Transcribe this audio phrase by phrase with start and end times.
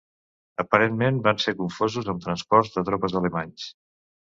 [0.63, 3.71] Aparentment van ser confosos amb transports de tropes alemanys.